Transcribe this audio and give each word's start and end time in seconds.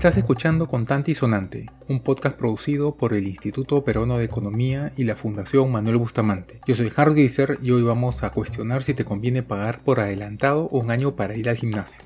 Estás 0.00 0.16
escuchando 0.16 0.66
Contante 0.66 1.10
y 1.10 1.14
Sonante, 1.14 1.66
un 1.86 2.00
podcast 2.00 2.34
producido 2.34 2.94
por 2.94 3.12
el 3.12 3.26
Instituto 3.26 3.84
Peruano 3.84 4.16
de 4.16 4.24
Economía 4.24 4.92
y 4.96 5.04
la 5.04 5.14
Fundación 5.14 5.70
Manuel 5.70 5.98
Bustamante. 5.98 6.58
Yo 6.66 6.74
soy 6.74 6.90
Harold 6.96 7.18
Gieser 7.18 7.58
y 7.60 7.70
hoy 7.70 7.82
vamos 7.82 8.22
a 8.22 8.30
cuestionar 8.30 8.82
si 8.82 8.94
te 8.94 9.04
conviene 9.04 9.42
pagar 9.42 9.80
por 9.80 10.00
adelantado 10.00 10.68
un 10.68 10.90
año 10.90 11.16
para 11.16 11.36
ir 11.36 11.50
al 11.50 11.56
gimnasio. 11.56 12.00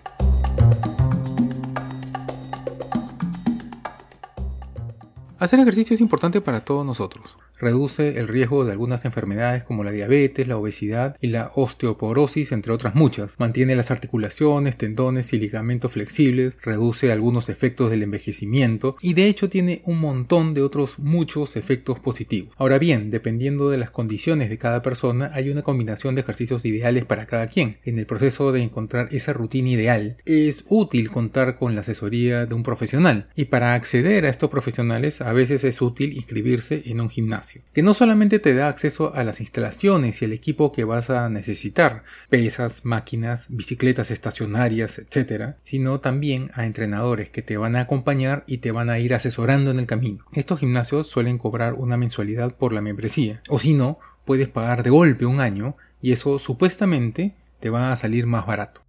Hacer 5.39 5.61
ejercicio 5.61 5.95
es 5.95 6.01
importante 6.01 6.41
para 6.41 6.65
todos 6.65 6.85
nosotros. 6.85 7.37
Reduce 7.65 8.19
el 8.19 8.29
riesgo 8.29 8.67
de 8.67 8.73
algunas 8.73 9.07
enfermedades 9.07 9.65
como 9.65 9.85
la 9.85 9.91
diabetes, 9.91 10.47
la 10.47 10.59
obesidad 10.59 11.17
y 11.23 11.29
la 11.29 11.51
osteoporosis, 11.55 12.53
entre 12.53 12.75
otras 12.75 12.95
muchas. 12.95 13.37
Mantiene 13.39 13.75
las 13.75 13.91
articulaciones, 13.91 14.77
tendones 14.77 15.33
y 15.33 15.39
ligamentos 15.39 15.91
flexibles, 15.93 16.59
reduce 16.61 17.11
algunos 17.11 17.49
efectos 17.49 17.91
del 17.91 18.03
envejecimiento 18.03 18.99
y 19.01 19.15
de 19.15 19.29
hecho 19.29 19.49
tiene 19.49 19.81
un 19.87 19.99
montón 19.99 20.53
de 20.53 20.61
otros 20.61 20.99
muchos 20.99 21.57
efectos 21.57 21.99
positivos. 22.01 22.55
Ahora 22.59 22.79
bien, 22.79 23.11
dependiendo 23.11 23.71
de 23.71 23.79
las 23.79 23.91
condiciones 23.91 24.51
de 24.51 24.59
cada 24.59 24.83
persona, 24.83 25.31
hay 25.33 25.49
una 25.49 25.63
combinación 25.63 26.15
de 26.15 26.21
ejercicios 26.21 26.67
ideales 26.67 27.07
para 27.07 27.25
cada 27.25 27.47
quien. 27.47 27.79
En 27.85 27.99
el 27.99 28.05
proceso 28.05 28.53
de 28.53 28.63
encontrar 28.63 29.09
esa 29.11 29.33
rutina 29.33 29.71
ideal, 29.71 30.19
es 30.27 30.67
útil 30.69 31.11
contar 31.11 31.57
con 31.57 31.75
la 31.75 31.81
asesoría 31.81 32.45
de 32.45 32.55
un 32.55 32.63
profesional 32.63 33.31
y 33.35 33.47
para 33.47 33.73
acceder 33.73 34.27
a 34.27 34.29
estos 34.29 34.51
profesionales 34.51 35.23
a 35.23 35.33
veces 35.33 35.65
es 35.65 35.81
útil 35.81 36.13
inscribirse 36.13 36.83
en 36.85 37.01
un 37.01 37.09
gimnasio 37.09 37.54
que 37.73 37.83
no 37.83 37.95
solamente 37.95 38.39
te 38.39 38.55
da 38.55 38.69
acceso 38.69 39.15
a 39.15 39.25
las 39.25 39.41
instalaciones 39.41 40.21
y 40.21 40.25
el 40.25 40.33
equipo 40.33 40.73
que 40.73 40.85
vas 40.85 41.11
a 41.11 41.29
necesitar, 41.29 42.05
pesas, 42.29 42.85
máquinas, 42.85 43.47
bicicletas 43.49 44.11
estacionarias, 44.11 44.99
etc., 44.99 45.57
sino 45.63 46.01
también 46.01 46.51
a 46.55 46.67
entrenadores 46.67 47.31
que 47.31 47.43
te 47.43 47.57
van 47.57 47.77
a 47.77 47.81
acompañar 47.81 48.45
y 48.47 48.59
te 48.59 48.73
van 48.73 48.91
a 48.91 48.99
ir 48.99 49.15
asesorando 49.15 49.71
en 49.71 49.79
el 49.79 49.87
camino. 49.87 50.25
Estos 50.33 50.61
gimnasios 50.61 51.07
suelen 51.07 51.39
cobrar 51.39 51.75
una 51.75 51.97
mensualidad 51.97 52.57
por 52.57 52.73
la 52.73 52.81
membresía, 52.81 53.43
o 53.49 53.59
si 53.59 53.75
no, 53.75 53.99
puedes 54.25 54.49
pagar 54.49 54.83
de 54.83 54.91
golpe 54.91 55.27
un 55.27 55.41
año 55.41 55.77
y 56.01 56.13
eso 56.13 56.39
supuestamente 56.39 57.35
te 57.61 57.71
va 57.71 57.93
a 57.93 57.97
salir 57.97 58.27
más 58.27 58.47
barato. 58.47 58.84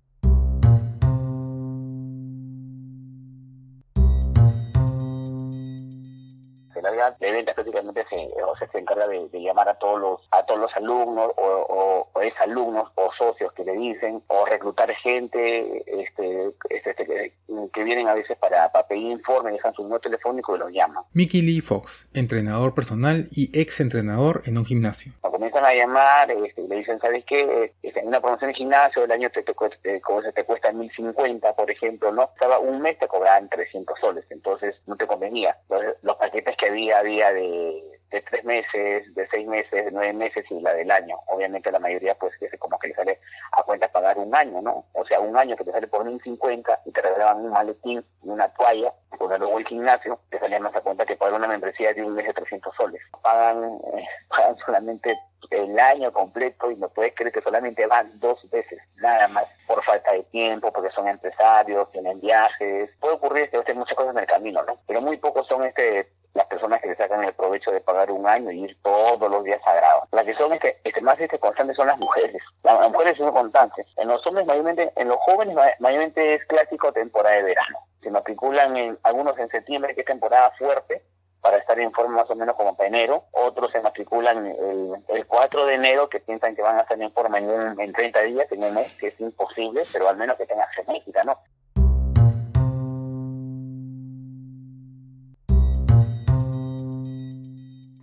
De 7.20 7.32
ventas 7.32 7.56
prácticamente 7.56 8.06
se, 8.10 8.30
o 8.44 8.56
se 8.56 8.78
encarga 8.78 9.08
de, 9.08 9.30
llamar 9.34 9.70
a 9.70 9.76
todos 9.76 10.02
los 10.02 10.28
a 10.32 10.44
todos 10.46 10.60
los 10.60 10.76
alumnos 10.76 11.32
o, 11.38 12.08
o, 12.14 12.22
exalumnos 12.22 12.90
o 12.96 13.12
socios 13.18 13.54
que 13.54 13.64
le 13.64 13.74
dicen 13.74 14.24
o 14.28 14.46
reclutar 14.46 14.90
gente 14.96 15.84
este, 15.86 16.52
este, 16.70 16.96
este 16.96 17.34
que, 17.74 17.84
vienen 17.84 18.08
a 18.08 18.14
veces 18.14 18.38
para, 18.38 18.72
pedir 18.88 19.12
informe, 19.12 19.52
dejan 19.52 19.74
su 19.74 19.84
número 19.84 20.00
telefónico 20.00 20.56
y 20.56 20.60
los 20.60 20.72
llaman. 20.72 21.04
Mickey 21.14 21.42
Lee 21.42 21.62
Fox, 21.62 22.08
entrenador 22.14 22.74
personal 22.74 23.28
y 23.32 23.52
ex 23.60 23.80
entrenador 23.80 24.42
en 24.46 24.58
un 24.58 24.66
gimnasio. 24.66 25.14
comienzan 25.22 25.66
a 25.66 25.74
llamar, 25.74 26.32
este, 26.32 26.68
le 26.68 26.78
dicen, 26.78 27.00
¿sabes 27.00 27.24
qué? 27.26 27.74
Este, 27.84 28.00
en 28.00 28.08
una 28.08 28.22
promoción 28.22 28.50
de 28.50 28.56
gimnasio 28.56 29.04
el 29.04 29.12
año 29.12 29.30
te, 29.30 29.44
te, 29.44 29.54
te, 29.54 30.02
te 30.34 30.44
cuesta 30.44 30.72
1050, 30.72 31.56
por 31.56 31.70
ejemplo, 31.70 32.12
¿no? 32.12 32.24
Estaba 32.34 32.60
un 32.60 32.82
mes 32.82 32.98
te 32.98 33.08
cobraban 33.08 33.50
300 33.50 34.00
soles, 34.00 34.26
entonces 34.30 34.76
no 34.88 34.96
te 34.96 35.08
convenía. 35.08 35.58
los 36.02 36.16
paquetes 36.16 36.56
que 36.58 36.68
había 36.68 36.85
día 37.04 37.34
de, 37.34 37.84
tres 38.10 38.46
meses, 38.46 39.14
de 39.14 39.28
seis 39.30 39.46
meses, 39.46 39.86
de 39.86 39.92
nueve 39.92 40.14
meses 40.14 40.46
y 40.50 40.62
la 40.62 40.74
del 40.74 40.90
año. 40.90 41.18
Obviamente 41.28 41.72
la 41.72 41.80
mayoría 41.80 42.16
pues 42.16 42.34
como 42.60 42.80
que 42.80 42.88
le 42.90 42.96
sale 42.96 43.20
a 43.52 43.64
cuenta 43.64 43.92
pagar 43.92 44.18
un 44.18 44.34
año, 44.34 44.62
¿no? 44.62 44.86
O 44.94 45.06
sea, 45.06 45.20
un 45.20 45.36
año 45.36 45.58
que 45.58 45.66
te 45.66 45.72
sale 45.72 45.88
por 45.88 46.06
1.050 46.06 46.80
y 46.86 46.92
te 46.92 47.02
regalaban 47.02 47.44
un 47.44 47.52
maletín 47.52 48.06
y 48.24 48.30
una 48.30 48.48
toalla, 48.50 48.94
y 49.20 49.40
luego 49.40 49.60
el 49.60 49.68
gimnasio, 49.68 50.20
te 50.30 50.40
salía 50.40 50.60
más 50.60 50.76
a 50.76 50.82
cuenta 50.82 51.06
que 51.06 51.16
pagar 51.16 51.36
una 51.36 51.48
membresía 51.48 51.94
de 51.94 52.04
un 52.04 52.14
mes 52.14 52.26
de 52.26 52.34
300 52.34 52.74
soles. 52.76 53.02
Pagan, 53.22 53.80
eh, 53.94 54.08
pagan 54.30 54.58
solamente 54.66 55.18
el 55.52 55.78
año 55.80 56.12
completo 56.12 56.72
y 56.72 56.76
no 56.76 56.90
puedes 56.90 57.14
creer 57.14 57.32
que 57.32 57.42
solamente 57.42 57.86
van 57.86 58.20
dos 58.20 58.50
veces, 58.50 58.80
nada 58.96 59.28
más, 59.28 59.46
por 59.68 59.84
falta 59.84 60.12
de 60.14 60.24
tiempo, 60.24 60.72
porque 60.72 60.92
son 60.92 61.08
empresarios, 61.08 61.92
tienen 61.92 62.20
viajes. 62.20 62.90
Puede 63.00 63.16
ocurrir 63.16 63.50
que 63.50 63.58
hacer 63.58 63.76
muchas 63.76 63.96
cosas 63.96 64.16
en 64.16 64.22
el 64.22 64.28
camino, 64.28 64.64
¿no? 64.64 64.80
Pero 64.88 65.02
muy 65.02 65.18
pocos 65.18 65.48
son 65.48 65.64
este 65.64 66.10
las 66.36 66.46
personas 66.48 66.82
que 66.82 66.90
le 66.90 66.96
sacan 66.96 67.24
el 67.24 67.34
provecho 67.34 67.72
de 67.72 67.80
pagar 67.80 68.12
un 68.12 68.28
año 68.28 68.52
y 68.52 68.66
ir 68.66 68.78
todos 68.84 69.32
los 69.32 69.44
días 69.46 69.62
sagrados. 69.64 70.04
Las 70.12 70.26
que 70.26 70.36
son 70.36 70.52
este, 70.52 70.80
este 70.84 71.02
más 71.02 71.18
este, 71.20 71.40
constantes 71.40 71.78
son 71.78 71.88
las 71.88 71.98
mujeres. 71.98 72.42
Las, 72.62 72.92
mujeres 72.92 73.18
son 73.18 73.32
constantes. 73.32 73.88
En 73.96 74.10
los 74.10 74.26
hombres, 74.28 74.46
mayormente, 74.46 74.92
en 74.98 75.08
los 75.08 75.18
jóvenes, 75.20 75.56
mayormente 75.80 76.36
es 76.36 76.46
clásico 76.46 76.92
temporada 76.92 77.38
de 77.38 77.44
verano. 77.44 77.80
Se 78.04 78.12
matriculan 78.12 78.76
en, 78.76 79.00
algunos 79.04 79.40
en 79.40 79.48
septiembre, 79.48 79.96
que 79.96 80.02
es 80.02 80.06
temporada 80.06 80.52
fuerte, 80.58 81.04
para 81.40 81.58
estar 81.58 81.80
en 81.80 81.92
forma 81.94 82.18
más 82.18 82.30
o 82.30 82.36
menos 82.36 82.56
como 82.56 82.76
para 82.76 82.90
enero. 82.90 83.26
Otros 83.32 83.72
se 83.72 83.80
matriculan 83.80 84.46
el, 84.46 84.94
el 85.08 85.28
4 85.28 85.66
de 85.68 85.76
enero, 85.76 86.10
que 86.10 86.20
piensan 86.20 86.54
que 86.54 86.62
van 86.62 86.78
a 86.78 86.82
estar 86.82 87.02
en 87.02 87.14
forma 87.14 87.38
en, 87.38 87.80
en 87.80 87.94
30 87.94 88.22
días, 88.24 88.52
en 88.52 88.64
un 88.64 88.74
mes, 88.74 88.92
que 88.94 89.08
es 89.08 89.20
imposible, 89.22 89.84
pero 89.94 90.10
al 90.10 90.18
menos 90.18 90.36
que 90.36 90.48
tengan 90.48 90.68
genética, 90.70 91.05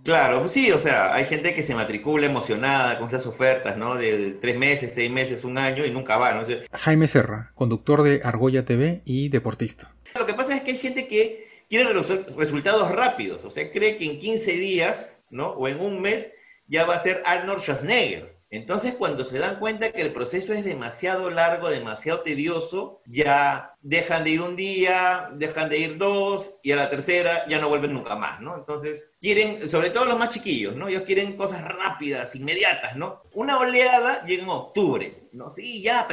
Claro, 0.03 0.49
sí, 0.49 0.69
o 0.71 0.79
sea, 0.79 1.13
hay 1.13 1.25
gente 1.25 1.55
que 1.55 1.63
se 1.63 1.75
matricula 1.75 2.25
emocionada 2.25 2.97
con 2.97 3.07
esas 3.07 3.25
ofertas, 3.25 3.77
¿no? 3.77 3.95
De, 3.95 4.37
tres 4.41 4.57
meses, 4.57 4.91
seis 4.93 5.09
meses, 5.09 5.45
un 5.45 5.57
año 5.57 5.85
y 5.85 5.91
nunca 5.91 6.17
va, 6.17 6.33
¿no? 6.33 6.45
Jaime 6.73 7.07
Serra, 7.07 7.51
conductor 7.55 8.03
de 8.03 8.19
Argolla 8.21 8.65
TV 8.65 9.01
y 9.05 9.29
deportista. 9.29 9.95
Lo 10.19 10.25
que 10.25 10.33
pasa 10.33 10.57
es 10.57 10.63
que 10.63 10.71
hay 10.71 10.77
gente 10.77 11.07
que 11.07 11.65
quiere 11.69 11.93
resultados 11.93 12.91
rápidos, 12.91 13.45
o 13.45 13.49
sea, 13.49 13.71
cree 13.71 13.97
que 13.97 14.05
en 14.05 14.19
15 14.19 14.51
días, 14.51 15.23
¿no? 15.29 15.51
O 15.51 15.69
en 15.69 15.79
un 15.79 16.01
mes 16.01 16.31
ya 16.67 16.85
va 16.85 16.95
a 16.95 16.99
ser 16.99 17.23
Arnold 17.25 17.61
Schwarzenegger. 17.61 18.35
Entonces, 18.53 18.93
cuando 18.93 19.25
se 19.25 19.39
dan 19.39 19.57
cuenta 19.57 19.91
que 19.91 20.01
el 20.01 20.13
proceso 20.13 20.53
es 20.53 20.63
demasiado 20.63 21.31
largo, 21.31 21.71
demasiado 21.71 22.21
tedioso, 22.21 23.01
ya 23.07 23.73
dejan 23.81 24.23
de 24.23 24.29
ir 24.29 24.41
un 24.41 24.55
día, 24.55 25.31
dejan 25.33 25.69
de 25.69 25.79
ir 25.79 25.97
dos, 25.97 26.59
y 26.61 26.71
a 26.71 26.75
la 26.75 26.91
tercera 26.91 27.47
ya 27.49 27.57
no 27.57 27.67
vuelven 27.67 27.93
nunca 27.93 28.15
más, 28.15 28.41
¿no? 28.41 28.55
Entonces, 28.55 29.09
quieren, 29.19 29.71
sobre 29.71 29.89
todo 29.89 30.05
los 30.05 30.19
más 30.19 30.29
chiquillos, 30.29 30.75
¿no? 30.75 30.87
Ellos 30.87 31.01
quieren 31.01 31.35
cosas 31.35 31.63
rápidas, 31.63 32.35
inmediatas, 32.35 32.95
¿no? 32.95 33.23
Una 33.33 33.57
oleada 33.57 34.23
llega 34.23 34.43
en 34.43 34.49
octubre, 34.49 35.29
¿no? 35.31 35.49
Sí, 35.49 35.81
ya, 35.81 36.07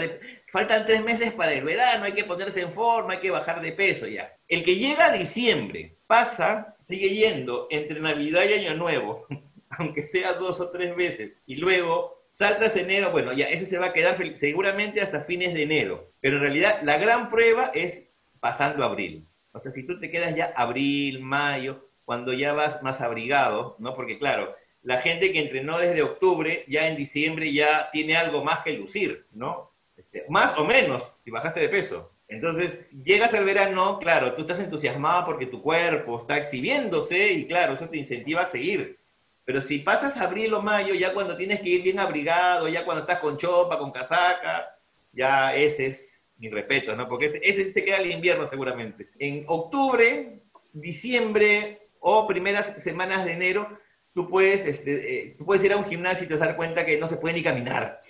faltan 0.50 0.86
tres 0.86 1.04
meses 1.04 1.34
para 1.34 1.52
el 1.52 1.62
verano, 1.62 2.04
hay 2.04 2.14
que 2.14 2.24
ponerse 2.24 2.62
en 2.62 2.72
forma, 2.72 3.12
hay 3.12 3.20
que 3.20 3.30
bajar 3.30 3.60
de 3.60 3.72
peso 3.72 4.06
ya. 4.06 4.34
El 4.48 4.64
que 4.64 4.76
llega 4.76 5.08
a 5.08 5.12
diciembre, 5.12 5.98
pasa, 6.06 6.74
sigue 6.80 7.10
yendo 7.10 7.66
entre 7.68 8.00
Navidad 8.00 8.44
y 8.48 8.54
Año 8.54 8.74
Nuevo, 8.76 9.26
aunque 9.68 10.06
sea 10.06 10.32
dos 10.32 10.58
o 10.60 10.70
tres 10.70 10.96
veces, 10.96 11.32
y 11.44 11.56
luego 11.56 12.19
Saltas 12.30 12.76
enero, 12.76 13.10
bueno, 13.10 13.32
ya 13.32 13.46
ese 13.46 13.66
se 13.66 13.78
va 13.78 13.86
a 13.86 13.92
quedar 13.92 14.16
seguramente 14.38 15.00
hasta 15.00 15.22
fines 15.22 15.52
de 15.52 15.64
enero, 15.64 16.12
pero 16.20 16.36
en 16.36 16.42
realidad 16.42 16.80
la 16.82 16.96
gran 16.96 17.28
prueba 17.28 17.72
es 17.74 18.08
pasando 18.38 18.84
abril. 18.84 19.26
O 19.52 19.58
sea, 19.58 19.72
si 19.72 19.84
tú 19.84 19.98
te 19.98 20.10
quedas 20.10 20.34
ya 20.34 20.52
abril, 20.56 21.20
mayo, 21.20 21.90
cuando 22.04 22.32
ya 22.32 22.52
vas 22.52 22.82
más 22.82 23.00
abrigado, 23.00 23.76
¿no? 23.78 23.94
Porque 23.94 24.18
claro, 24.18 24.54
la 24.82 25.00
gente 25.00 25.32
que 25.32 25.40
entrenó 25.40 25.78
desde 25.78 26.02
octubre, 26.02 26.64
ya 26.68 26.88
en 26.88 26.96
diciembre 26.96 27.52
ya 27.52 27.90
tiene 27.92 28.16
algo 28.16 28.44
más 28.44 28.60
que 28.60 28.72
lucir, 28.72 29.26
¿no? 29.32 29.72
Este, 29.96 30.24
más 30.28 30.56
o 30.56 30.64
menos, 30.64 31.14
si 31.24 31.30
bajaste 31.30 31.60
de 31.60 31.68
peso. 31.68 32.12
Entonces, 32.28 32.78
llegas 33.04 33.34
al 33.34 33.44
verano, 33.44 33.98
claro, 33.98 34.34
tú 34.34 34.42
estás 34.42 34.60
entusiasmado 34.60 35.26
porque 35.26 35.46
tu 35.46 35.60
cuerpo 35.60 36.20
está 36.20 36.38
exhibiéndose 36.38 37.32
y 37.32 37.46
claro, 37.46 37.74
eso 37.74 37.88
te 37.88 37.98
incentiva 37.98 38.42
a 38.42 38.48
seguir. 38.48 38.99
Pero 39.44 39.60
si 39.60 39.80
pasas 39.80 40.16
abril 40.18 40.54
o 40.54 40.62
mayo, 40.62 40.94
ya 40.94 41.12
cuando 41.12 41.36
tienes 41.36 41.60
que 41.60 41.68
ir 41.68 41.82
bien 41.82 41.98
abrigado, 41.98 42.68
ya 42.68 42.84
cuando 42.84 43.02
estás 43.02 43.18
con 43.18 43.36
chopa, 43.36 43.78
con 43.78 43.90
casaca, 43.90 44.76
ya 45.12 45.54
ese 45.54 45.86
es 45.86 46.22
mi 46.38 46.48
respeto, 46.48 46.94
¿no? 46.96 47.08
Porque 47.08 47.26
ese, 47.26 47.40
ese 47.42 47.70
se 47.70 47.84
queda 47.84 47.98
el 47.98 48.10
invierno 48.10 48.46
seguramente. 48.48 49.08
En 49.18 49.44
octubre, 49.46 50.42
diciembre 50.72 51.88
o 52.00 52.26
primeras 52.26 52.82
semanas 52.82 53.24
de 53.24 53.32
enero, 53.32 53.78
tú 54.14 54.28
puedes, 54.28 54.66
este, 54.66 55.14
eh, 55.14 55.36
puedes 55.44 55.62
ir 55.64 55.72
a 55.72 55.76
un 55.76 55.84
gimnasio 55.84 56.24
y 56.24 56.28
te 56.28 56.36
dar 56.36 56.56
cuenta 56.56 56.84
que 56.84 56.98
no 56.98 57.06
se 57.06 57.16
puede 57.16 57.34
ni 57.34 57.42
caminar, 57.42 58.02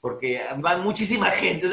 porque 0.00 0.40
va 0.64 0.76
muchísima 0.78 1.30
gente. 1.30 1.68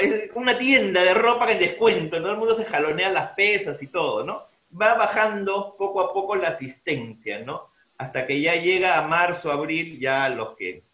Es 0.00 0.30
una 0.34 0.58
tienda 0.58 1.02
de 1.02 1.14
ropa 1.14 1.46
que 1.46 1.54
descuento, 1.54 2.16
todo 2.18 2.32
el 2.32 2.38
mundo 2.38 2.54
se 2.54 2.64
jalonea 2.64 3.10
las 3.10 3.34
pesas 3.34 3.80
y 3.82 3.86
todo, 3.86 4.24
¿no? 4.24 4.42
Va 4.80 4.94
bajando 4.94 5.76
poco 5.78 6.00
a 6.00 6.12
poco 6.12 6.34
la 6.34 6.48
asistencia, 6.48 7.40
¿no? 7.40 7.73
Hasta 7.98 8.26
que 8.26 8.40
ya 8.40 8.56
llega 8.56 8.98
a 8.98 9.06
marzo, 9.06 9.50
abril, 9.50 9.98
ya 10.00 10.28
los 10.28 10.56
que, 10.56 10.84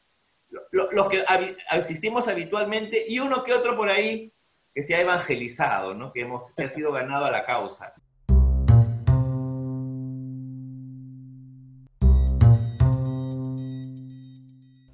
los, 0.70 1.08
que 1.08 1.24
asistimos 1.68 2.28
habitualmente 2.28 3.04
y 3.08 3.18
uno 3.18 3.42
que 3.44 3.54
otro 3.54 3.76
por 3.76 3.88
ahí 3.88 4.32
que 4.74 4.82
se 4.82 4.94
ha 4.94 5.00
evangelizado, 5.00 5.94
¿no? 5.94 6.12
que, 6.12 6.22
hemos, 6.22 6.52
que 6.54 6.64
ha 6.64 6.68
sido 6.68 6.92
ganado 6.92 7.24
a 7.24 7.30
la 7.30 7.44
causa. 7.44 7.94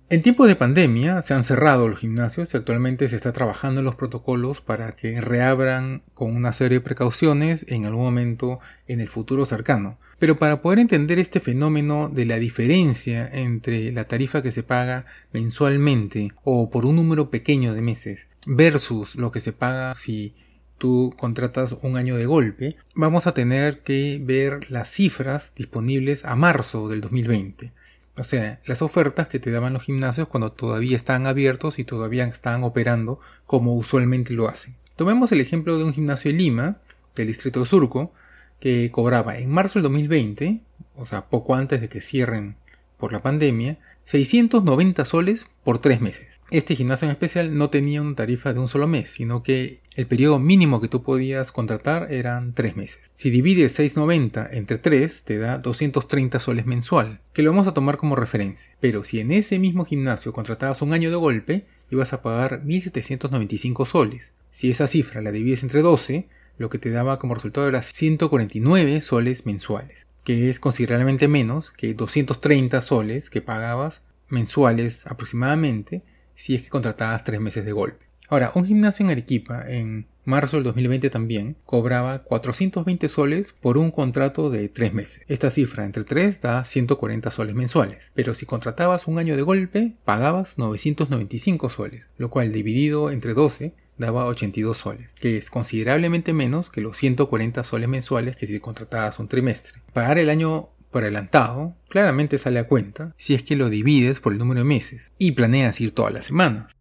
En 0.09 0.23
tiempos 0.23 0.47
de 0.47 0.55
pandemia 0.55 1.21
se 1.21 1.35
han 1.35 1.43
cerrado 1.43 1.89
los 1.89 1.99
gimnasios 1.99 2.55
y 2.55 2.57
actualmente 2.57 3.09
se 3.09 3.17
está 3.17 3.33
trabajando 3.33 3.81
en 3.81 3.87
los 3.87 3.97
protocolos 3.97 4.61
para 4.61 4.95
que 4.95 5.21
reabran 5.21 6.05
con 6.15 6.37
una 6.37 6.53
serie 6.53 6.79
de 6.79 6.85
precauciones 6.85 7.67
en 7.69 7.87
algún 7.87 8.05
momento 8.05 8.61
en 8.87 9.01
el 9.01 9.09
futuro 9.09 9.47
cercano. 9.47 9.99
Pero 10.21 10.39
para 10.39 10.63
poder 10.63 10.79
entender 10.79 11.19
este 11.19 11.41
fenómeno 11.41 12.09
de 12.09 12.25
la 12.25 12.37
diferencia 12.37 13.29
entre 13.33 13.91
la 13.91 14.05
tarifa 14.05 14.43
que 14.43 14.53
se 14.53 14.63
paga 14.63 15.07
mensualmente 15.33 16.31
o 16.45 16.71
por 16.71 16.87
un 16.87 16.95
número 16.95 17.29
pequeño 17.29 17.75
de 17.75 17.83
meses 17.83 18.29
versus 18.47 19.17
lo 19.17 19.33
que 19.33 19.41
se 19.41 19.53
paga 19.53 19.97
si 19.97 20.37
tú 20.79 21.15
contratas 21.19 21.79
un 21.83 21.97
año 21.97 22.17
de 22.17 22.27
golpe, 22.27 22.77
vamos 22.95 23.27
a 23.27 23.35
tener 23.35 23.81
que 23.81 24.21
ver 24.23 24.71
las 24.71 24.89
cifras 24.89 25.53
disponibles 25.57 26.25
a 26.25 26.37
marzo 26.37 26.89
del 26.89 27.01
2020. 27.01 27.73
O 28.19 28.25
sea, 28.25 28.61
las 28.65 28.81
ofertas 28.81 29.29
que 29.29 29.39
te 29.39 29.51
daban 29.51 29.75
los 29.75 29.83
gimnasios 29.83 30.29
cuando 30.29 30.51
todavía 30.51 30.97
estaban 30.97 31.27
abiertos 31.27 31.79
y 31.79 31.85
todavía 31.85 32.25
estaban 32.25 32.65
operando 32.65 33.21
como 33.47 33.75
usualmente 33.75 34.33
lo 34.33 34.49
hacen. 34.49 34.75
Tomemos 34.97 35.33
el 35.33 35.43
ejemplo 35.43 35.77
de 35.77 35.85
un 35.85 35.93
gimnasio 35.93 36.31
en 36.31 36.39
Lima, 36.39 36.77
del 37.15 37.27
distrito 37.27 37.61
de 37.61 37.67
Surco, 37.67 38.13
que 38.59 38.91
cobraba 38.91 39.37
en 39.37 39.51
marzo 39.51 39.75
del 39.75 39.85
2020, 39.85 40.61
o 40.95 41.05
sea, 41.05 41.27
poco 41.27 41.55
antes 41.55 41.83
de 41.83 41.91
que 41.91 42.01
cierren 42.01 42.57
por 42.97 43.13
la 43.13 43.23
pandemia, 43.23 43.79
690 44.07 45.05
soles 45.05 45.47
por 45.65 45.79
tres 45.81 46.01
meses. 46.01 46.41
Este 46.53 46.77
gimnasio 46.77 47.07
en 47.07 47.11
especial 47.11 47.59
no 47.59 47.71
tenía 47.71 48.01
una 48.01 48.15
tarifa 48.15 48.53
de 48.53 48.61
un 48.61 48.69
solo 48.69 48.87
mes, 48.87 49.11
sino 49.11 49.43
que 49.43 49.81
el 49.97 50.07
periodo 50.07 50.39
mínimo 50.39 50.81
que 50.81 50.87
tú 50.87 51.03
podías 51.03 51.51
contratar 51.51 52.13
eran 52.13 52.55
tres 52.55 52.77
meses. 52.77 53.11
Si 53.17 53.31
divides 53.31 53.73
690 53.73 54.49
entre 54.53 54.79
3 54.79 55.23
te 55.25 55.39
da 55.39 55.59
230 55.59 56.39
soles 56.39 56.67
mensual, 56.67 57.21
que 57.33 57.43
lo 57.43 57.51
vamos 57.51 57.67
a 57.67 57.75
tomar 57.75 57.97
como 57.97 58.15
referencia. 58.15 58.77
Pero 58.79 59.03
si 59.03 59.19
en 59.19 59.33
ese 59.33 59.59
mismo 59.59 59.85
gimnasio 59.85 60.33
contratabas 60.33 60.83
un 60.83 60.93
año 60.93 61.11
de 61.11 61.17
golpe, 61.17 61.67
ibas 61.91 62.13
a 62.13 62.23
pagar 62.23 62.65
1795 62.65 63.87
soles. 63.87 64.33
Si 64.53 64.71
esa 64.71 64.87
cifra 64.87 65.21
la 65.21 65.33
divides 65.33 65.65
entre 65.65 65.83
12, 65.83 66.29
lo 66.59 66.71
que 66.71 66.79
te 66.79 66.91
daba 66.91 67.19
como 67.19 67.35
resultado 67.35 67.67
era 67.67 67.83
149 67.83 69.01
soles 69.01 69.47
mensuales, 69.47 70.07
que 70.27 70.51
es 70.51 70.59
considerablemente 70.59 71.29
menos 71.29 71.71
que 71.71 71.95
230 71.95 72.81
soles 72.81 73.31
que 73.31 73.41
pagabas 73.41 74.03
mensuales 74.29 75.07
aproximadamente 75.07 76.03
si 76.35 76.57
es 76.57 76.63
que 76.63 76.69
contratabas 76.69 77.23
tres 77.23 77.41
meses 77.41 77.65
de 77.65 77.71
golpe. 77.71 78.07
Ahora, 78.29 78.51
un 78.57 78.67
gimnasio 78.67 79.05
en 79.05 79.13
Arequipa 79.13 79.63
en 79.69 80.09
marzo 80.25 80.57
del 80.57 80.65
2020 80.65 81.11
también 81.11 81.57
cobraba 81.65 82.25
420 82.25 83.09
soles 83.09 83.53
por 83.53 83.79
un 83.79 83.93
contrato 83.93 84.51
de 84.51 84.69
tres 84.69 84.93
meses. 84.93 85.23
Esta 85.29 85.53
cifra 85.53 85.85
entre 85.85 86.03
3 86.03 86.41
da 86.41 86.65
140 86.65 87.31
soles 87.31 87.55
mensuales, 87.55 88.11
pero 88.17 88.35
si 88.35 88.47
contratabas 88.47 89.07
un 89.07 89.21
año 89.21 89.37
de 89.37 89.43
golpe 89.43 89.93
pagabas 90.05 90.59
995 90.59 91.71
soles, 91.71 92.09
lo 92.19 92.31
cual 92.31 92.51
dividido 92.51 93.13
entre 93.13 93.33
12 93.33 93.75
daba 93.99 94.27
82 94.27 94.77
soles, 94.77 95.11
que 95.21 95.37
es 95.37 95.51
considerablemente 95.51 96.33
menos 96.33 96.71
que 96.71 96.81
los 96.81 96.97
140 96.97 97.65
soles 97.65 97.89
mensuales 97.89 98.37
que 98.37 98.47
si 98.47 98.61
contratabas 98.61 99.19
un 99.19 99.29
trimestre. 99.29 99.83
Pagar 99.93 100.19
el 100.19 100.31
año 100.31 100.71
por 100.91 101.03
adelantado 101.03 101.77
claramente 101.89 102.39
sale 102.39 102.59
a 102.59 102.69
cuenta 102.69 103.15
si 103.17 103.35
es 103.35 103.43
que 103.43 103.57
lo 103.57 103.69
divides 103.69 104.21
por 104.21 104.33
el 104.33 104.39
número 104.39 104.61
de 104.61 104.67
meses 104.67 105.13
y 105.19 105.33
planeas 105.33 105.81
ir 105.81 105.93
todas 105.93 106.13
las 106.13 106.25
semanas. 106.25 106.73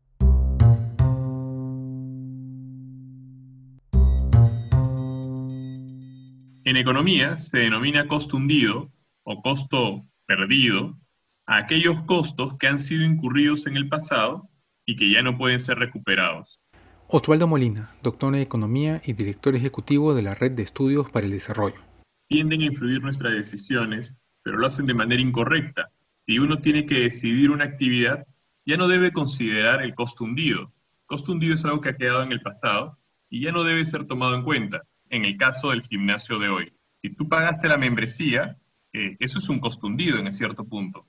En 6.65 6.77
economía 6.77 7.37
se 7.37 7.59
denomina 7.59 8.07
costo 8.07 8.37
hundido 8.37 8.91
o 9.23 9.41
costo 9.41 10.03
perdido 10.25 10.97
a 11.45 11.57
aquellos 11.57 12.01
costos 12.03 12.55
que 12.57 12.67
han 12.67 12.79
sido 12.79 13.03
incurridos 13.03 13.67
en 13.67 13.77
el 13.77 13.87
pasado 13.87 14.49
y 14.85 14.95
que 14.95 15.11
ya 15.11 15.21
no 15.21 15.37
pueden 15.37 15.59
ser 15.59 15.77
recuperados. 15.77 16.59
Osvaldo 17.07 17.45
Molina, 17.45 17.91
doctor 18.01 18.33
en 18.33 18.41
Economía 18.41 18.99
y 19.05 19.13
director 19.13 19.55
ejecutivo 19.55 20.15
de 20.15 20.23
la 20.23 20.33
Red 20.33 20.53
de 20.53 20.63
Estudios 20.63 21.07
para 21.11 21.27
el 21.27 21.33
Desarrollo. 21.33 21.79
Tienden 22.27 22.61
a 22.61 22.65
influir 22.65 23.03
nuestras 23.03 23.33
decisiones, 23.33 24.15
pero 24.41 24.57
lo 24.57 24.65
hacen 24.65 24.87
de 24.87 24.95
manera 24.95 25.21
incorrecta. 25.21 25.91
Si 26.25 26.39
uno 26.39 26.57
tiene 26.57 26.87
que 26.87 27.01
decidir 27.01 27.51
una 27.51 27.65
actividad, 27.65 28.25
ya 28.65 28.77
no 28.77 28.87
debe 28.87 29.11
considerar 29.11 29.83
el 29.83 29.93
costo 29.93 30.23
hundido. 30.23 30.73
Costo 31.05 31.31
hundido 31.31 31.53
es 31.53 31.63
algo 31.63 31.79
que 31.79 31.89
ha 31.89 31.95
quedado 31.95 32.23
en 32.23 32.31
el 32.31 32.41
pasado 32.41 32.97
y 33.29 33.41
ya 33.41 33.51
no 33.51 33.63
debe 33.63 33.85
ser 33.85 34.05
tomado 34.05 34.33
en 34.33 34.41
cuenta 34.41 34.81
en 35.11 35.25
el 35.25 35.37
caso 35.37 35.69
del 35.69 35.83
gimnasio 35.83 36.39
de 36.39 36.49
hoy. 36.49 36.73
Si 37.03 37.11
tú 37.11 37.29
pagaste 37.29 37.67
la 37.67 37.77
membresía, 37.77 38.57
eh, 38.93 39.15
eso 39.19 39.37
es 39.37 39.47
un 39.47 39.59
costo 39.59 39.85
hundido 39.85 40.17
en 40.17 40.33
cierto 40.33 40.65
punto. 40.65 41.05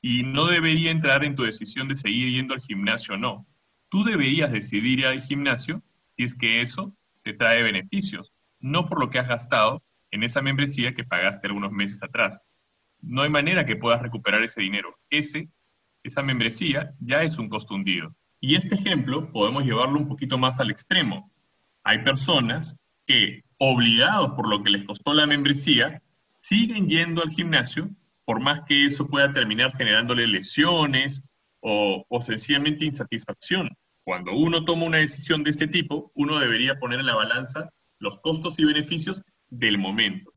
Y 0.00 0.22
no 0.22 0.46
debería 0.46 0.90
entrar 0.90 1.24
en 1.24 1.34
tu 1.34 1.42
decisión 1.42 1.88
de 1.88 1.96
seguir 1.96 2.30
yendo 2.30 2.54
al 2.54 2.62
gimnasio 2.62 3.16
o 3.16 3.18
no. 3.18 3.46
Tú 3.90 4.04
deberías 4.04 4.52
decidir 4.52 5.00
ir 5.00 5.06
al 5.06 5.20
gimnasio 5.20 5.82
si 6.16 6.22
es 6.22 6.36
que 6.36 6.62
eso 6.62 6.94
te 7.22 7.34
trae 7.34 7.62
beneficios, 7.62 8.32
no 8.60 8.86
por 8.86 9.00
lo 9.00 9.10
que 9.10 9.18
has 9.18 9.28
gastado 9.28 9.82
en 10.12 10.22
esa 10.22 10.42
membresía 10.42 10.94
que 10.94 11.04
pagaste 11.04 11.48
algunos 11.48 11.72
meses 11.72 12.00
atrás. 12.02 12.40
No 13.00 13.22
hay 13.22 13.30
manera 13.30 13.66
que 13.66 13.76
puedas 13.76 14.00
recuperar 14.00 14.42
ese 14.42 14.60
dinero. 14.60 14.96
Ese, 15.10 15.48
esa 16.04 16.22
membresía 16.22 16.94
ya 17.00 17.22
es 17.22 17.38
un 17.38 17.48
costo 17.48 17.74
hundido. 17.74 18.14
Y 18.40 18.54
este 18.54 18.76
ejemplo 18.76 19.32
podemos 19.32 19.64
llevarlo 19.64 19.98
un 19.98 20.08
poquito 20.08 20.38
más 20.38 20.60
al 20.60 20.70
extremo. 20.70 21.30
Hay 21.82 22.04
personas 22.04 22.76
que, 23.06 23.42
obligados 23.58 24.30
por 24.30 24.48
lo 24.48 24.62
que 24.62 24.70
les 24.70 24.84
costó 24.84 25.14
la 25.14 25.26
membresía, 25.26 26.00
siguen 26.40 26.88
yendo 26.88 27.22
al 27.22 27.30
gimnasio, 27.30 27.90
por 28.24 28.40
más 28.40 28.62
que 28.62 28.86
eso 28.86 29.08
pueda 29.08 29.32
terminar 29.32 29.76
generándole 29.76 30.28
lesiones 30.28 31.24
o, 31.60 32.04
sencillamente 32.20 32.84
insatisfacción. 32.84 33.70
Cuando 34.04 34.34
uno 34.34 34.64
toma 34.64 34.86
una 34.86 34.98
decisión 34.98 35.44
de 35.44 35.50
este 35.50 35.68
tipo, 35.68 36.10
uno 36.14 36.38
debería 36.38 36.78
poner 36.78 37.00
en 37.00 37.06
la 37.06 37.14
balanza 37.14 37.70
los 37.98 38.18
costos 38.20 38.58
y 38.58 38.64
beneficios 38.64 39.22
del 39.48 39.78
momento. 39.78 40.32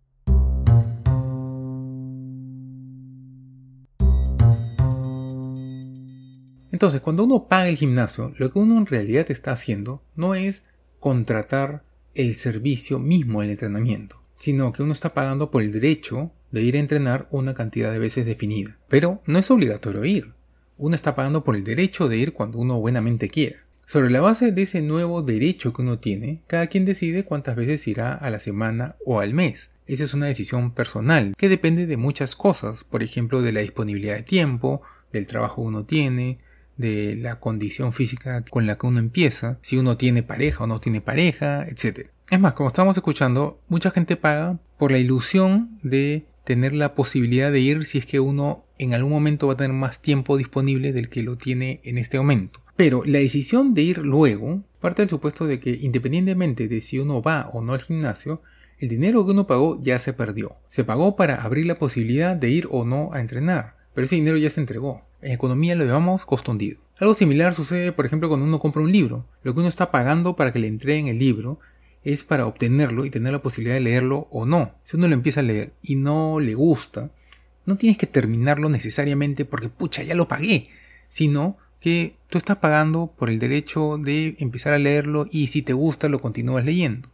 Entonces, 6.71 7.01
cuando 7.01 7.23
uno 7.23 7.47
paga 7.47 7.69
el 7.69 7.77
gimnasio, 7.77 8.33
lo 8.37 8.51
que 8.51 8.59
uno 8.59 8.77
en 8.77 8.87
realidad 8.87 9.29
está 9.29 9.51
haciendo 9.51 10.03
no 10.15 10.35
es 10.35 10.63
contratar 10.99 11.83
el 12.15 12.33
servicio 12.33 12.99
mismo 12.99 13.41
del 13.41 13.51
entrenamiento, 13.51 14.19
sino 14.37 14.73
que 14.73 14.83
uno 14.83 14.93
está 14.93 15.13
pagando 15.13 15.51
por 15.51 15.61
el 15.61 15.71
derecho 15.71 16.31
de 16.51 16.63
ir 16.63 16.75
a 16.75 16.79
entrenar 16.79 17.27
una 17.31 17.53
cantidad 17.53 17.91
de 17.91 17.99
veces 17.99 18.25
definida. 18.25 18.77
Pero 18.87 19.21
no 19.25 19.39
es 19.39 19.49
obligatorio 19.51 20.03
ir. 20.03 20.33
Uno 20.77 20.95
está 20.95 21.15
pagando 21.15 21.43
por 21.43 21.55
el 21.55 21.63
derecho 21.63 22.07
de 22.07 22.17
ir 22.17 22.33
cuando 22.33 22.59
uno 22.59 22.79
buenamente 22.79 23.29
quiera. 23.29 23.57
Sobre 23.85 24.09
la 24.09 24.21
base 24.21 24.51
de 24.51 24.61
ese 24.63 24.81
nuevo 24.81 25.21
derecho 25.21 25.73
que 25.73 25.81
uno 25.81 25.99
tiene, 25.99 26.39
cada 26.47 26.67
quien 26.67 26.85
decide 26.85 27.25
cuántas 27.25 27.55
veces 27.55 27.87
irá 27.87 28.13
a 28.13 28.29
la 28.29 28.39
semana 28.39 28.95
o 29.05 29.19
al 29.19 29.33
mes. 29.33 29.69
Esa 29.85 30.05
es 30.05 30.13
una 30.13 30.27
decisión 30.27 30.71
personal 30.71 31.33
que 31.37 31.49
depende 31.49 31.85
de 31.85 31.97
muchas 31.97 32.35
cosas, 32.35 32.83
por 32.85 33.03
ejemplo 33.03 33.41
de 33.41 33.51
la 33.51 33.59
disponibilidad 33.59 34.15
de 34.15 34.23
tiempo, 34.23 34.81
del 35.11 35.27
trabajo 35.27 35.61
que 35.61 35.67
uno 35.67 35.85
tiene, 35.85 36.39
de 36.77 37.15
la 37.15 37.39
condición 37.39 37.93
física 37.93 38.43
con 38.49 38.65
la 38.65 38.77
que 38.77 38.87
uno 38.87 38.99
empieza, 38.99 39.59
si 39.61 39.77
uno 39.77 39.97
tiene 39.97 40.23
pareja 40.23 40.63
o 40.63 40.67
no 40.67 40.79
tiene 40.79 41.01
pareja, 41.01 41.65
etc. 41.67 42.07
Es 42.29 42.39
más, 42.39 42.53
como 42.53 42.67
estamos 42.67 42.95
escuchando, 42.95 43.59
mucha 43.67 43.91
gente 43.91 44.15
paga 44.15 44.57
por 44.77 44.91
la 44.91 44.97
ilusión 44.97 45.77
de 45.83 46.25
tener 46.45 46.73
la 46.73 46.95
posibilidad 46.95 47.51
de 47.51 47.59
ir 47.59 47.85
si 47.85 47.99
es 47.99 48.05
que 48.05 48.19
uno 48.19 48.62
en 48.77 48.93
algún 48.93 49.11
momento 49.11 49.47
va 49.47 49.53
a 49.53 49.57
tener 49.57 49.75
más 49.75 50.01
tiempo 50.01 50.37
disponible 50.37 50.93
del 50.93 51.09
que 51.09 51.23
lo 51.23 51.37
tiene 51.37 51.79
en 51.83 51.97
este 51.97 52.17
momento. 52.17 52.61
Pero 52.75 53.03
la 53.05 53.19
decisión 53.19 53.73
de 53.73 53.83
ir 53.83 53.97
luego 53.99 54.63
parte 54.79 55.01
del 55.01 55.09
supuesto 55.09 55.45
de 55.45 55.59
que 55.59 55.71
independientemente 55.81 56.67
de 56.67 56.81
si 56.81 56.99
uno 56.99 57.21
va 57.21 57.49
o 57.53 57.61
no 57.61 57.73
al 57.73 57.81
gimnasio, 57.81 58.41
el 58.79 58.89
dinero 58.89 59.23
que 59.25 59.31
uno 59.31 59.47
pagó 59.47 59.79
ya 59.81 59.97
se 59.97 60.11
perdió. 60.11 60.57
Se 60.67 60.83
pagó 60.83 61.15
para 61.15 61.41
abrir 61.41 61.65
la 61.65 61.79
posibilidad 61.79 62.35
de 62.35 62.49
ir 62.49 62.67
o 62.69 62.83
no 62.83 63.13
a 63.13 63.21
entrenar, 63.21 63.77
pero 63.93 64.03
ese 64.05 64.15
dinero 64.15 64.35
ya 64.35 64.49
se 64.49 64.59
entregó. 64.59 65.03
En 65.21 65.31
economía 65.31 65.75
lo 65.75 65.85
llamamos 65.85 66.25
costo 66.25 66.51
hundido. 66.51 66.81
Algo 66.99 67.13
similar 67.13 67.53
sucede, 67.53 67.93
por 67.93 68.05
ejemplo, 68.05 68.27
cuando 68.27 68.45
uno 68.45 68.59
compra 68.59 68.81
un 68.81 68.91
libro. 68.91 69.25
Lo 69.41 69.53
que 69.53 69.61
uno 69.61 69.69
está 69.69 69.89
pagando 69.89 70.35
para 70.35 70.51
que 70.51 70.59
le 70.59 70.67
entreguen 70.67 71.07
el 71.07 71.17
libro 71.17 71.59
es 72.03 72.25
para 72.25 72.45
obtenerlo 72.45 73.05
y 73.05 73.09
tener 73.09 73.31
la 73.31 73.41
posibilidad 73.41 73.75
de 73.75 73.81
leerlo 73.81 74.27
o 74.31 74.45
no. 74.45 74.75
Si 74.83 74.97
uno 74.97 75.07
lo 75.07 75.13
empieza 75.13 75.39
a 75.39 75.43
leer 75.43 75.73
y 75.81 75.95
no 75.95 76.41
le 76.41 76.55
gusta, 76.55 77.11
no 77.65 77.77
tienes 77.77 77.97
que 77.97 78.07
terminarlo 78.07 78.69
necesariamente 78.69 79.45
porque 79.45 79.69
pucha, 79.69 80.03
ya 80.03 80.15
lo 80.15 80.27
pagué, 80.27 80.69
sino 81.09 81.57
que 81.79 82.15
tú 82.29 82.37
estás 82.37 82.57
pagando 82.57 83.13
por 83.17 83.29
el 83.29 83.39
derecho 83.39 83.97
de 83.97 84.35
empezar 84.39 84.73
a 84.73 84.79
leerlo 84.79 85.27
y 85.31 85.47
si 85.47 85.61
te 85.61 85.73
gusta 85.73 86.09
lo 86.09 86.21
continúas 86.21 86.65
leyendo. 86.65 87.09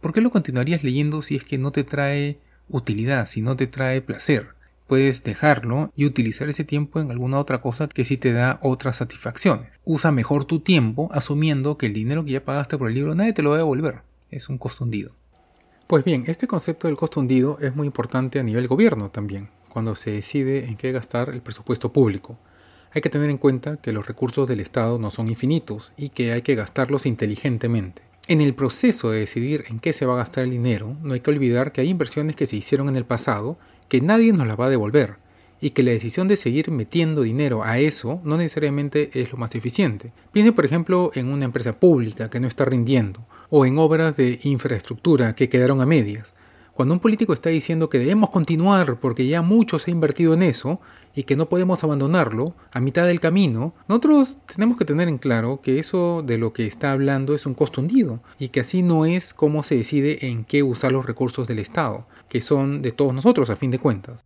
¿Por 0.00 0.12
qué 0.12 0.20
lo 0.20 0.30
continuarías 0.30 0.82
leyendo 0.82 1.22
si 1.22 1.36
es 1.36 1.44
que 1.44 1.58
no 1.58 1.72
te 1.72 1.84
trae 1.84 2.38
utilidad, 2.68 3.26
si 3.26 3.42
no 3.42 3.56
te 3.56 3.66
trae 3.66 4.00
placer? 4.00 4.54
puedes 4.86 5.24
dejarlo 5.24 5.92
y 5.96 6.06
utilizar 6.06 6.48
ese 6.48 6.64
tiempo 6.64 7.00
en 7.00 7.10
alguna 7.10 7.38
otra 7.38 7.60
cosa 7.60 7.88
que 7.88 8.04
sí 8.04 8.16
te 8.16 8.32
da 8.32 8.58
otras 8.62 8.96
satisfacciones. 8.96 9.68
Usa 9.84 10.12
mejor 10.12 10.44
tu 10.44 10.60
tiempo 10.60 11.08
asumiendo 11.12 11.78
que 11.78 11.86
el 11.86 11.94
dinero 11.94 12.24
que 12.24 12.32
ya 12.32 12.44
pagaste 12.44 12.78
por 12.78 12.88
el 12.88 12.94
libro 12.94 13.14
nadie 13.14 13.32
te 13.32 13.42
lo 13.42 13.50
va 13.50 13.56
a 13.56 13.58
devolver. 13.58 14.02
Es 14.30 14.48
un 14.48 14.58
costo 14.58 14.84
hundido. 14.84 15.12
Pues 15.86 16.04
bien, 16.04 16.24
este 16.26 16.46
concepto 16.46 16.88
del 16.88 16.96
costo 16.96 17.20
hundido 17.20 17.58
es 17.60 17.74
muy 17.74 17.86
importante 17.86 18.40
a 18.40 18.42
nivel 18.42 18.66
gobierno 18.66 19.10
también, 19.10 19.50
cuando 19.74 19.96
se 19.96 20.12
decide 20.12 20.66
en 20.66 20.76
qué 20.76 20.92
gastar 20.92 21.30
el 21.30 21.42
presupuesto 21.42 21.92
público. 21.92 22.38
hay 22.92 23.02
que 23.02 23.10
tener 23.10 23.28
en 23.28 23.38
cuenta 23.38 23.76
que 23.76 23.92
los 23.92 24.06
recursos 24.06 24.46
del 24.46 24.60
Estado 24.60 25.00
no 25.00 25.10
son 25.10 25.28
infinitos 25.28 25.90
y 25.96 26.10
que 26.10 26.30
hay 26.30 26.42
que 26.42 26.54
gastarlos 26.54 27.06
inteligentemente. 27.06 28.02
En 28.28 28.40
el 28.40 28.54
proceso 28.54 29.10
de 29.10 29.18
decidir 29.18 29.64
en 29.68 29.80
qué 29.80 29.92
se 29.92 30.06
va 30.06 30.14
a 30.14 30.18
gastar 30.18 30.44
el 30.44 30.50
dinero, 30.50 30.96
no 31.02 31.12
hay 31.12 31.18
que 31.18 31.32
olvidar 31.32 31.72
que 31.72 31.80
hay 31.80 31.88
inversiones 31.88 32.36
que 32.36 32.46
se 32.46 32.54
hicieron 32.54 32.88
en 32.88 32.94
el 32.94 33.04
pasado 33.04 33.58
que 33.88 34.00
nadie 34.00 34.32
nos 34.32 34.46
las 34.46 34.58
va 34.58 34.66
a 34.66 34.70
devolver 34.70 35.16
y 35.60 35.70
que 35.70 35.82
la 35.82 35.90
decisión 35.90 36.28
de 36.28 36.36
seguir 36.36 36.70
metiendo 36.70 37.22
dinero 37.22 37.64
a 37.64 37.80
eso 37.80 38.20
no 38.22 38.36
necesariamente 38.36 39.10
es 39.12 39.32
lo 39.32 39.38
más 39.38 39.56
eficiente. 39.56 40.12
Piense 40.30 40.52
por 40.52 40.64
ejemplo 40.64 41.10
en 41.14 41.26
una 41.26 41.46
empresa 41.46 41.80
pública 41.80 42.30
que 42.30 42.38
no 42.38 42.46
está 42.46 42.64
rindiendo 42.64 43.26
o 43.50 43.66
en 43.66 43.76
obras 43.78 44.16
de 44.16 44.38
infraestructura 44.44 45.34
que 45.34 45.48
quedaron 45.48 45.80
a 45.80 45.86
medias. 45.86 46.32
Cuando 46.74 46.94
un 46.94 47.00
político 47.00 47.32
está 47.32 47.50
diciendo 47.50 47.88
que 47.88 48.00
debemos 48.00 48.30
continuar 48.30 48.98
porque 48.98 49.28
ya 49.28 49.42
mucho 49.42 49.78
se 49.78 49.90
ha 49.90 49.94
invertido 49.94 50.34
en 50.34 50.42
eso 50.42 50.80
y 51.14 51.22
que 51.22 51.36
no 51.36 51.48
podemos 51.48 51.84
abandonarlo 51.84 52.54
a 52.72 52.80
mitad 52.80 53.06
del 53.06 53.20
camino, 53.20 53.74
nosotros 53.86 54.38
tenemos 54.52 54.76
que 54.76 54.84
tener 54.84 55.06
en 55.06 55.18
claro 55.18 55.60
que 55.62 55.78
eso 55.78 56.22
de 56.26 56.36
lo 56.36 56.52
que 56.52 56.66
está 56.66 56.90
hablando 56.90 57.36
es 57.36 57.46
un 57.46 57.54
costo 57.54 57.80
hundido 57.80 58.20
y 58.40 58.48
que 58.48 58.58
así 58.58 58.82
no 58.82 59.06
es 59.06 59.34
como 59.34 59.62
se 59.62 59.76
decide 59.76 60.26
en 60.26 60.44
qué 60.44 60.64
usar 60.64 60.90
los 60.90 61.06
recursos 61.06 61.46
del 61.46 61.60
Estado, 61.60 62.08
que 62.28 62.40
son 62.40 62.82
de 62.82 62.90
todos 62.90 63.14
nosotros 63.14 63.50
a 63.50 63.56
fin 63.56 63.70
de 63.70 63.78
cuentas. 63.78 64.24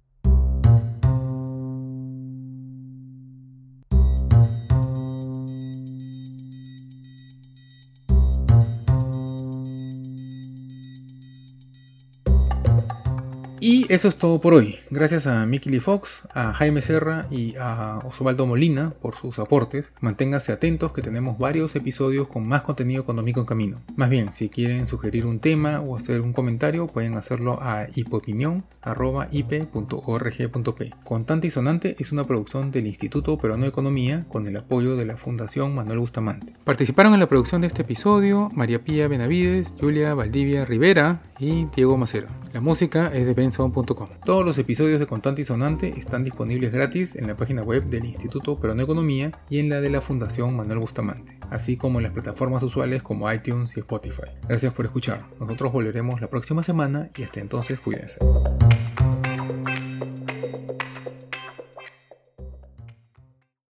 Eso 13.88 14.08
es 14.08 14.16
todo 14.16 14.38
por 14.38 14.52
hoy. 14.52 14.76
Gracias 14.90 15.26
a 15.26 15.46
Mickey 15.46 15.72
Lee 15.72 15.80
Fox, 15.80 16.20
a 16.34 16.52
Jaime 16.52 16.82
Serra 16.82 17.26
y 17.30 17.56
a 17.56 18.00
Osvaldo 18.04 18.46
Molina 18.46 18.92
por 19.00 19.16
sus 19.16 19.38
aportes. 19.38 19.92
Manténganse 20.02 20.52
atentos 20.52 20.92
que 20.92 21.00
tenemos 21.00 21.38
varios 21.38 21.74
episodios 21.74 22.28
con 22.28 22.46
más 22.46 22.60
contenido 22.60 23.00
económico 23.00 23.40
en 23.40 23.46
camino. 23.46 23.78
Más 23.96 24.10
bien, 24.10 24.34
si 24.34 24.50
quieren 24.50 24.86
sugerir 24.86 25.24
un 25.24 25.40
tema 25.40 25.80
o 25.80 25.96
hacer 25.96 26.20
un 26.20 26.34
comentario, 26.34 26.86
pueden 26.86 27.14
hacerlo 27.14 27.60
a 27.62 27.86
hipopinión.ip.org.p. 27.94 30.90
Contante 31.04 31.46
y 31.46 31.50
Sonante 31.50 31.96
es 31.98 32.12
una 32.12 32.24
producción 32.24 32.70
del 32.70 32.88
Instituto 32.88 33.38
Peruano 33.38 33.62
de 33.62 33.70
Economía 33.70 34.20
con 34.28 34.46
el 34.46 34.58
apoyo 34.58 34.96
de 34.96 35.06
la 35.06 35.16
Fundación 35.16 35.74
Manuel 35.74 36.00
Bustamante. 36.00 36.52
Participaron 36.62 37.14
en 37.14 37.20
la 37.20 37.28
producción 37.28 37.62
de 37.62 37.68
este 37.68 37.80
episodio 37.80 38.50
María 38.52 38.80
Pía 38.80 39.08
Benavides, 39.08 39.72
Julia 39.80 40.12
Valdivia 40.12 40.66
Rivera 40.66 41.22
y 41.38 41.64
Diego 41.74 41.96
Macero. 41.96 42.28
La 42.52 42.60
música 42.60 43.10
es 43.12 43.26
de 43.26 43.34
benson.com. 43.34 44.08
Todos 44.24 44.44
los 44.44 44.56
episodios 44.58 44.98
de 44.98 45.06
Contante 45.06 45.42
y 45.42 45.44
Sonante 45.44 45.94
están 45.98 46.24
disponibles 46.24 46.72
gratis 46.72 47.14
en 47.14 47.26
la 47.26 47.36
página 47.36 47.62
web 47.62 47.84
del 47.84 48.06
Instituto 48.06 48.56
Peruano 48.56 48.82
Economía 48.82 49.32
y 49.50 49.58
en 49.58 49.68
la 49.68 49.80
de 49.80 49.90
la 49.90 50.00
Fundación 50.00 50.56
Manuel 50.56 50.78
Bustamante, 50.78 51.38
así 51.50 51.76
como 51.76 51.98
en 51.98 52.04
las 52.04 52.12
plataformas 52.12 52.62
usuales 52.62 53.02
como 53.02 53.30
iTunes 53.30 53.76
y 53.76 53.80
Spotify. 53.80 54.30
Gracias 54.48 54.72
por 54.72 54.86
escuchar. 54.86 55.24
Nosotros 55.38 55.72
volveremos 55.72 56.20
la 56.20 56.28
próxima 56.28 56.62
semana 56.62 57.10
y 57.16 57.22
hasta 57.22 57.40
entonces 57.40 57.78
cuídense. 57.80 58.18